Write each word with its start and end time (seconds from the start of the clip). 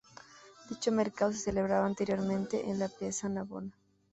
Dicho 0.67 0.91
mercado 0.91 1.31
se 1.31 1.37
celebraba 1.37 1.85
anteriormente 1.85 2.67
en 2.71 2.79
la 2.79 2.89
Piazza 2.89 3.29
Navona. 3.29 3.71